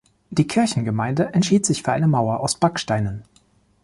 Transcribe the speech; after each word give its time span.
Die 0.31 0.47
Kirchengemeinde 0.47 1.31
entschied 1.35 1.63
sich 1.63 1.83
für 1.83 1.91
eine 1.91 2.07
Mauer 2.07 2.39
aus 2.39 2.55
Backsteinen. 2.55 3.23